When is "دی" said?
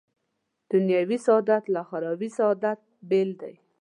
3.41-3.53